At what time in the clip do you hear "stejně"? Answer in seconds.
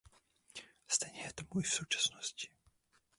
0.87-1.21